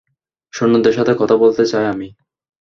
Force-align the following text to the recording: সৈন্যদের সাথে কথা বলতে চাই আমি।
সৈন্যদের 0.53 0.93
সাথে 0.93 1.13
কথা 1.15 1.35
বলতে 1.35 1.63
চাই 1.65 1.85
আমি। 1.85 2.07